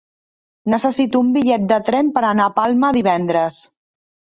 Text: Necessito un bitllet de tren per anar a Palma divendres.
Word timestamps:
Necessito 0.73 1.21
un 1.27 1.29
bitllet 1.37 1.69
de 1.75 1.79
tren 1.93 2.13
per 2.19 2.27
anar 2.33 2.51
a 2.51 2.59
Palma 2.59 2.95
divendres. 3.01 3.67